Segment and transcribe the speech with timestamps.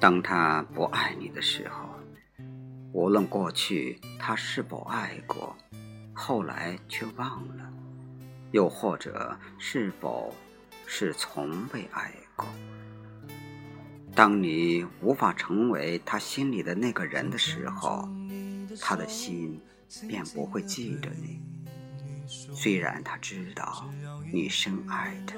[0.00, 1.90] 当他不爱你的时候，
[2.90, 5.54] 无论过去他是否爱过，
[6.14, 7.70] 后来却忘了，
[8.50, 10.34] 又或者是否
[10.86, 12.46] 是从未爱过。
[14.14, 18.08] 当你无法成为他心里的那个人的时候，
[18.80, 19.60] 他的心
[20.08, 21.42] 便不会记着你。
[22.26, 23.86] 虽然他知道
[24.32, 25.36] 你深爱他，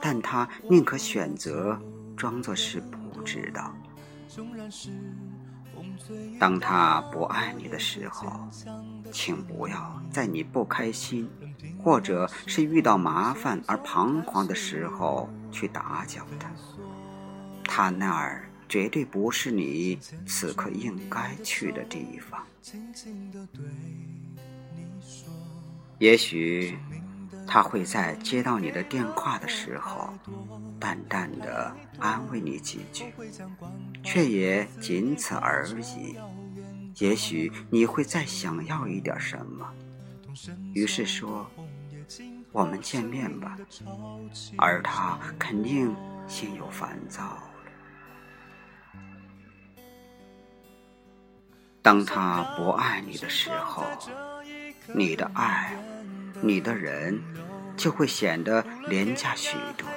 [0.00, 1.76] 但他宁可选择
[2.16, 3.74] 装作是不知道。
[6.38, 8.48] 当他不爱你的时候，
[9.12, 11.28] 请不要在你不开心，
[11.82, 16.50] 或者是遇到麻烦而彷徨的时候去打搅他。
[17.64, 22.44] 他那儿绝对不是你此刻应该去的地方。
[25.98, 26.78] 也许
[27.52, 30.14] 他会在接到你的电话的时候，
[30.78, 33.12] 淡淡的安慰你几句，
[34.04, 36.16] 却也仅此而已。
[36.98, 39.68] 也许你会再想要一点什么，
[40.74, 41.44] 于是说
[42.52, 43.58] ：“我们见面吧。”
[44.56, 45.92] 而他肯定
[46.28, 47.42] 心有烦躁了。
[51.82, 53.82] 当他不爱你的时候，
[54.94, 55.74] 你的爱，
[56.42, 57.22] 你的人，
[57.76, 59.88] 就会显得廉价许多。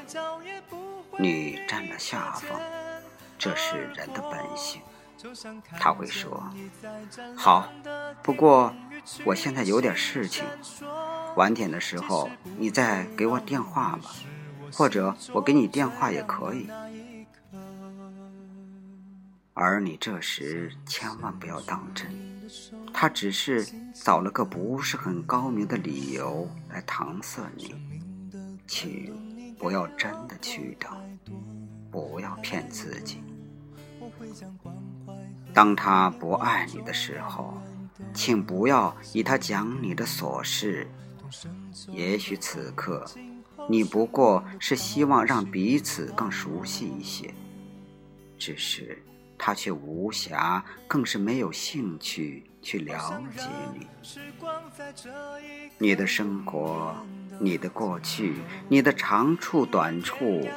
[1.18, 2.60] 你占了下风，
[3.38, 4.82] 这是人的本性。
[5.80, 6.44] 他会说
[7.38, 7.72] ：“好，
[8.22, 8.74] 不过
[9.24, 10.44] 我现在有点事情，
[11.36, 14.10] 晚点的时候你再给我电话吧，
[14.74, 16.70] 或者我给你电话也可以。”
[19.56, 22.33] 而你这时千万不要当真，
[22.94, 27.76] 他只是找了个不是很高明的理由来搪塞你，
[28.68, 30.92] 请不要真的去等，
[31.92, 33.24] 不要骗自己。
[35.54, 37.54] 当他不爱你的时候，
[38.14, 40.88] 请不要与他讲你的琐事，
[41.88, 43.06] 也许此刻
[43.70, 47.34] 你不过是希望让彼此更熟悉一些，
[48.38, 49.02] 只是。
[49.46, 53.44] 他却无暇，更是没有兴趣去了解
[53.74, 53.86] 你。
[55.78, 56.96] 你的生活，
[57.42, 58.36] 你的过去，
[58.70, 60.48] 你的长处短处，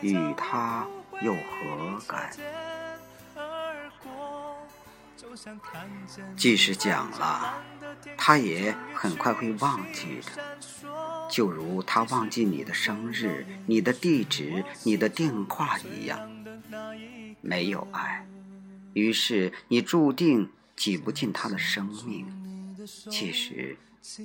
[0.00, 0.86] 与他
[1.22, 2.30] 又何干？
[6.36, 7.52] 即使讲了，
[8.16, 10.40] 他也很快会忘记的，
[11.28, 16.30] 就如他忘记你的生日、你的地址、你的电话一样。
[17.42, 18.26] 没有爱，
[18.96, 22.26] 于是你注定挤不进他的生命。
[23.10, 23.76] 其实，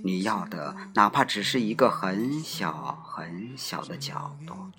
[0.01, 4.71] 你要的哪怕只是一个很小很小的角落。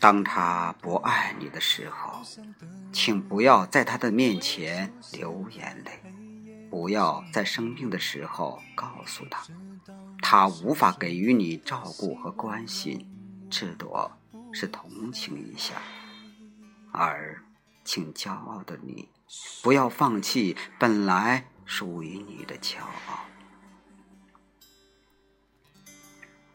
[0.00, 2.20] 当他不爱你的时候，
[2.92, 6.02] 请不要在他的面前流眼泪，
[6.68, 9.46] 不要在生病的时候告诉他，
[10.20, 13.06] 他无法给予你照顾和关心，
[13.48, 14.10] 至多。
[14.54, 15.74] 是同情一下，
[16.92, 17.42] 而
[17.84, 19.08] 请骄傲的你，
[19.64, 23.26] 不要放弃本来属于你的骄傲。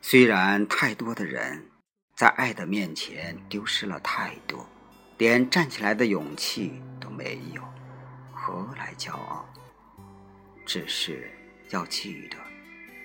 [0.01, 1.69] 虽然太多的人
[2.15, 4.65] 在爱的面前丢失了太多，
[5.17, 7.61] 连站起来的勇气都没有，
[8.33, 9.45] 何来骄傲？
[10.65, 11.29] 只是
[11.69, 12.37] 要记得，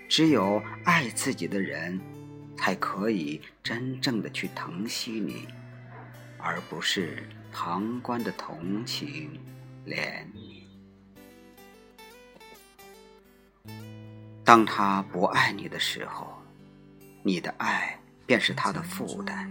[0.09, 2.01] 只有爱自己的人。
[2.65, 5.47] 才可以真正的去疼惜你，
[6.39, 9.39] 而不是旁观的同情
[9.87, 10.63] 怜悯。
[14.43, 16.43] 当他不爱你的时候，
[17.23, 19.47] 你的爱便是他的负担。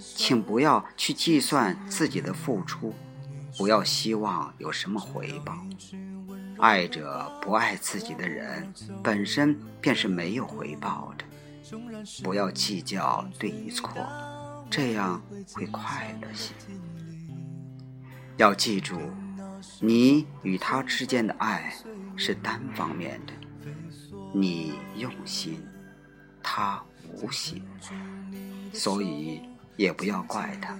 [0.00, 2.94] 请不要去计算自己的付出，
[3.58, 5.58] 不要希望有什么回报。
[6.58, 8.72] 爱着不爱自己的人，
[9.02, 11.24] 本身便是没有回报的。
[12.22, 13.90] 不要计较对与错，
[14.70, 15.22] 这样
[15.52, 16.52] 会快乐些。
[18.36, 18.98] 要记住，
[19.80, 21.72] 你与他之间的爱
[22.16, 23.32] 是单方面的，
[24.34, 25.62] 你用心，
[26.42, 26.82] 他
[27.14, 27.62] 无心，
[28.72, 29.42] 所以
[29.76, 30.74] 也不要怪他，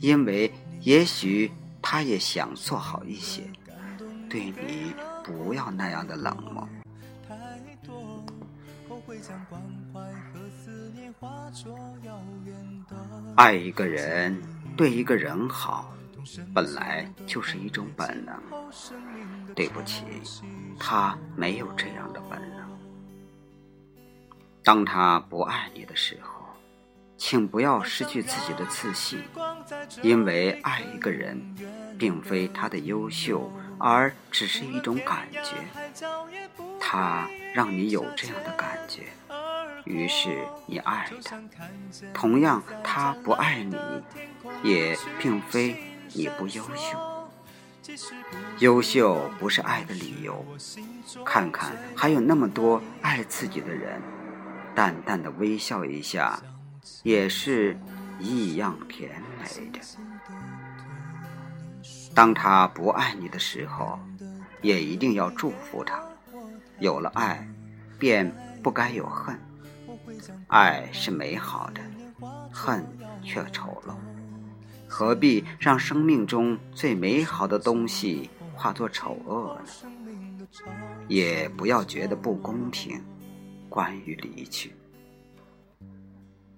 [0.00, 3.42] 因为也许他也想做好一些，
[4.28, 4.94] 对你
[5.24, 6.68] 不要那样的冷漠。
[13.36, 14.40] 爱一个人，
[14.76, 15.92] 对一个人好，
[16.54, 18.34] 本来就是一种本能。
[19.54, 20.04] 对不起，
[20.78, 22.62] 他没有这样的本能。
[24.64, 26.42] 当他不爱你的时候，
[27.16, 29.18] 请不要失去自己的自信，
[30.02, 31.38] 因为爱一个人，
[31.98, 33.50] 并非他的优秀，
[33.82, 35.56] 而只是一种感觉。
[36.80, 39.08] 他让你有这样的感觉，
[39.84, 41.36] 于是你爱他。
[42.14, 43.76] 同样，他不爱你，
[44.62, 45.76] 也并非
[46.12, 47.28] 你不优秀。
[48.60, 50.44] 优秀不是爱的理由。
[51.24, 54.00] 看看，还有那么多爱自己的人，
[54.76, 56.40] 淡淡的微笑一下。
[57.04, 57.76] 也是
[58.20, 59.80] 异样甜美的。
[62.14, 63.98] 当他不爱你的时候，
[64.60, 66.02] 也一定要祝福他。
[66.78, 67.46] 有了爱，
[67.98, 68.30] 便
[68.62, 69.38] 不该有恨。
[70.48, 71.80] 爱是美好的，
[72.52, 72.84] 恨
[73.24, 73.94] 却丑陋。
[74.88, 80.60] 何必让生命中最美好的东西化作丑恶呢？
[81.08, 83.02] 也不要觉得不公平。
[83.68, 84.76] 关于离去。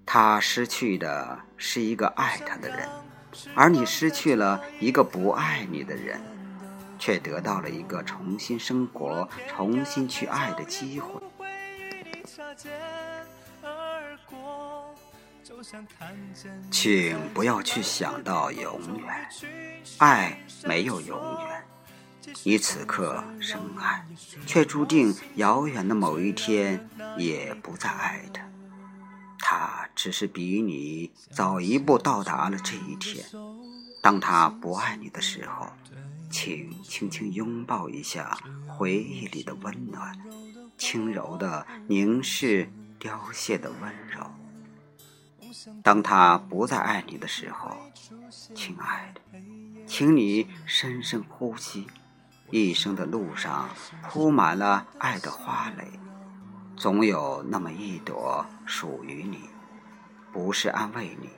[0.05, 2.89] 他失去的是一个爱他的人，
[3.53, 6.21] 而你失去了一个不爱你的人，
[6.97, 11.21] 却得到了一个重新生活、重新去爱的机会。
[16.71, 19.27] 请不要去想到永远，
[19.99, 21.17] 爱没有永
[21.47, 21.63] 远。
[22.43, 24.05] 你此刻深爱，
[24.47, 28.41] 却注定遥远的某一天也不再爱他。
[29.37, 33.25] 他只是比你早一步到达了这一天。
[34.01, 35.67] 当他不爱你的时候，
[36.29, 38.37] 请轻轻拥抱一下
[38.67, 40.15] 回忆里的温暖，
[40.77, 42.69] 轻柔的凝视
[42.99, 44.29] 凋谢的温柔。
[45.81, 47.75] 当他不再爱你的时候，
[48.53, 49.21] 亲爱的，
[49.87, 51.87] 请你深深呼吸。
[52.51, 53.69] 一生的路上
[54.03, 55.87] 铺满了爱的花蕾。
[56.77, 59.49] 总有那么一朵属于你，
[60.35, 61.29] 不是安慰你，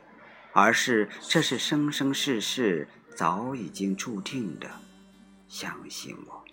[0.54, 4.68] 而是这是生生世世早已经注定的，
[5.48, 6.44] 相信我。